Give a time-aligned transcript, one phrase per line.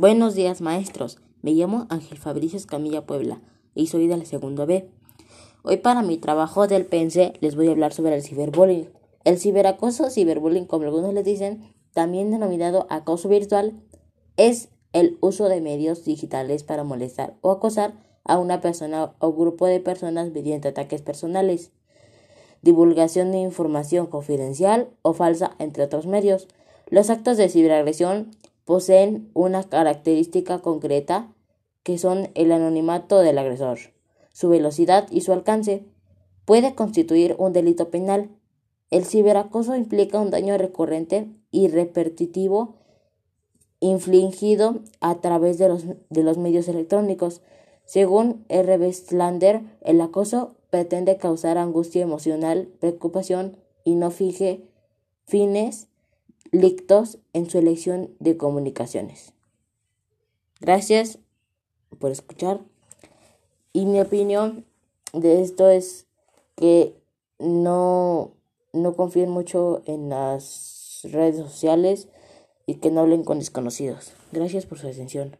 [0.00, 1.18] Buenos días, maestros.
[1.42, 3.40] Me llamo Ángel Fabricio Escamilla Puebla
[3.74, 4.88] y soy del segundo B.
[5.64, 8.88] Hoy para mi trabajo del PENSE les voy a hablar sobre el ciberbullying.
[9.24, 13.72] El ciberacoso, ciberbullying como algunos le dicen, también denominado acoso virtual,
[14.36, 19.66] es el uso de medios digitales para molestar o acosar a una persona o grupo
[19.66, 21.72] de personas mediante ataques personales,
[22.62, 26.46] divulgación de información confidencial o falsa, entre otros medios.
[26.88, 28.30] Los actos de ciberagresión
[28.68, 31.32] poseen una característica concreta
[31.84, 33.78] que son el anonimato del agresor,
[34.34, 35.86] su velocidad y su alcance.
[36.44, 38.28] Puede constituir un delito penal.
[38.90, 42.74] El ciberacoso implica un daño recurrente y repetitivo
[43.80, 47.40] infligido a través de los, de los medios electrónicos.
[47.86, 48.92] Según R.
[48.92, 54.68] Slander, el acoso pretende causar angustia emocional, preocupación y no fije
[55.24, 55.88] fines
[56.50, 59.32] lictos en su elección de comunicaciones.
[60.60, 61.18] Gracias
[61.98, 62.60] por escuchar.
[63.72, 64.64] Y mi opinión
[65.12, 66.06] de esto es
[66.56, 66.94] que
[67.38, 68.32] no,
[68.72, 72.08] no confíen mucho en las redes sociales
[72.66, 74.12] y que no hablen con desconocidos.
[74.32, 75.36] Gracias por su atención.